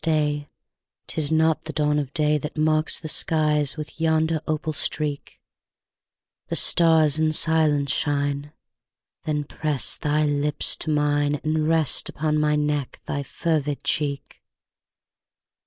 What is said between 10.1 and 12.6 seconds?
lips to mine, And rest upon my